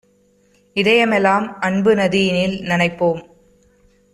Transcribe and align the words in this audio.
இதயமெலாம் 0.75 1.57
அன்பு 1.59 1.95
நதியினில் 1.95 2.57
நனைப்போம் 2.61 3.21